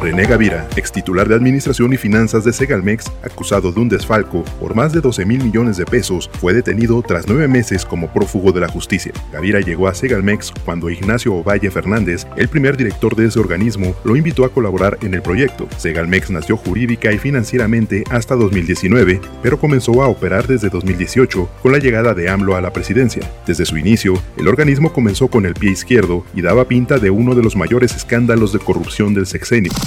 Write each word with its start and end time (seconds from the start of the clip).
René 0.00 0.26
Gavira, 0.26 0.68
ex 0.76 0.92
titular 0.92 1.26
de 1.26 1.34
Administración 1.34 1.92
y 1.92 1.96
Finanzas 1.96 2.44
de 2.44 2.52
Segalmex, 2.52 3.10
acusado 3.22 3.72
de 3.72 3.80
un 3.80 3.88
desfalco 3.88 4.44
por 4.60 4.74
más 4.74 4.92
de 4.92 5.00
12 5.00 5.24
mil 5.24 5.42
millones 5.42 5.78
de 5.78 5.86
pesos, 5.86 6.30
fue 6.38 6.52
detenido 6.52 7.02
tras 7.02 7.26
nueve 7.26 7.48
meses 7.48 7.84
como 7.84 8.12
prófugo 8.12 8.52
de 8.52 8.60
la 8.60 8.68
justicia. 8.68 9.12
Gavira 9.32 9.60
llegó 9.60 9.88
a 9.88 9.94
Segalmex 9.94 10.52
cuando 10.64 10.90
Ignacio 10.90 11.34
Ovalle 11.34 11.70
Fernández, 11.70 12.26
el 12.36 12.48
primer 12.48 12.76
director 12.76 13.16
de 13.16 13.26
ese 13.26 13.40
organismo, 13.40 13.94
lo 14.04 14.16
invitó 14.16 14.44
a 14.44 14.50
colaborar 14.50 14.98
en 15.00 15.14
el 15.14 15.22
proyecto. 15.22 15.66
Segalmex 15.78 16.30
nació 16.30 16.58
jurídica 16.58 17.10
y 17.10 17.18
financieramente 17.18 18.04
hasta 18.10 18.36
2019, 18.36 19.20
pero 19.42 19.58
comenzó 19.58 20.02
a 20.02 20.08
operar 20.08 20.46
desde 20.46 20.68
2018 20.68 21.48
con 21.62 21.72
la 21.72 21.78
llegada 21.78 22.12
de 22.12 22.28
AMLO 22.28 22.54
a 22.54 22.60
la 22.60 22.72
presidencia. 22.72 23.22
Desde 23.46 23.64
su 23.64 23.78
inicio, 23.78 24.14
el 24.36 24.46
organismo 24.46 24.92
comenzó 24.92 25.28
con 25.28 25.46
el 25.46 25.54
pie 25.54 25.70
izquierdo 25.70 26.24
y 26.34 26.42
daba 26.42 26.68
pinta 26.68 26.98
de 26.98 27.10
uno 27.10 27.34
de 27.34 27.42
los 27.42 27.56
mayores 27.56 27.96
escándalos 27.96 28.52
de 28.52 28.58
corrupción 28.58 29.14
del 29.14 29.26
sexenio. 29.26 29.72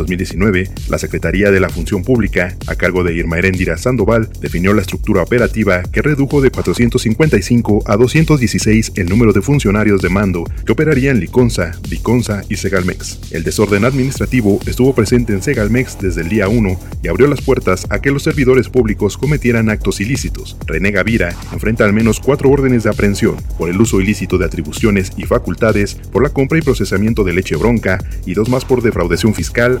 2019, 0.00 0.70
la 0.88 0.98
Secretaría 0.98 1.50
de 1.50 1.60
la 1.60 1.68
Función 1.68 2.02
Pública, 2.02 2.56
a 2.66 2.74
cargo 2.74 3.04
de 3.04 3.14
Irma 3.14 3.38
Heréndira 3.38 3.76
Sandoval, 3.76 4.28
definió 4.40 4.72
la 4.72 4.80
estructura 4.82 5.22
operativa 5.22 5.82
que 5.82 6.02
redujo 6.02 6.40
de 6.40 6.50
455 6.50 7.84
a 7.86 7.96
216 7.96 8.92
el 8.96 9.06
número 9.06 9.32
de 9.32 9.42
funcionarios 9.42 10.00
de 10.02 10.08
mando 10.08 10.44
que 10.64 10.72
operarían 10.72 11.20
Liconza, 11.20 11.72
Viconza 11.88 12.42
y 12.48 12.56
Segalmex. 12.56 13.20
El 13.30 13.44
desorden 13.44 13.84
administrativo 13.84 14.58
estuvo 14.66 14.94
presente 14.94 15.32
en 15.32 15.42
Segalmex 15.42 15.98
desde 16.00 16.22
el 16.22 16.28
día 16.28 16.48
1 16.48 16.80
y 17.02 17.08
abrió 17.08 17.26
las 17.26 17.42
puertas 17.42 17.86
a 17.90 18.00
que 18.00 18.10
los 18.10 18.22
servidores 18.22 18.68
públicos 18.68 19.18
cometieran 19.18 19.68
actos 19.68 20.00
ilícitos. 20.00 20.56
René 20.66 20.90
Gavira 20.90 21.34
enfrenta 21.52 21.84
al 21.84 21.92
menos 21.92 22.20
cuatro 22.20 22.50
órdenes 22.50 22.84
de 22.84 22.90
aprehensión 22.90 23.36
por 23.58 23.68
el 23.68 23.80
uso 23.80 24.00
ilícito 24.00 24.38
de 24.38 24.46
atribuciones 24.46 25.12
y 25.16 25.24
facultades, 25.24 25.94
por 25.94 26.22
la 26.22 26.30
compra 26.30 26.58
y 26.58 26.62
procesamiento 26.62 27.24
de 27.24 27.34
leche 27.34 27.56
bronca 27.56 27.98
y 28.24 28.34
dos 28.34 28.48
más 28.48 28.64
por 28.64 28.82
defraudación 28.82 29.34
fiscal, 29.34 29.80